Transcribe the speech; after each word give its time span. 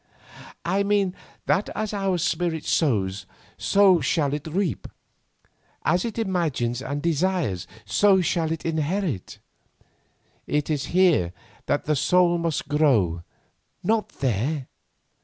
"I 0.65 0.81
mean 0.81 1.13
that 1.45 1.69
as 1.75 1.93
our 1.93 2.17
spirit 2.17 2.65
sows, 2.65 3.27
so 3.55 3.99
shall 4.01 4.33
it 4.33 4.47
reap; 4.47 4.87
as 5.85 6.05
it 6.05 6.17
imagines 6.17 6.81
and 6.81 7.03
desires, 7.03 7.67
so 7.85 8.19
shall 8.19 8.51
it 8.51 8.65
inherit. 8.65 9.37
It 10.47 10.71
is 10.71 10.85
here 10.85 11.33
that 11.67 11.85
the 11.85 11.95
soul 11.95 12.39
must 12.39 12.67
grow, 12.67 13.21
not 13.83 14.09
there. 14.09 14.69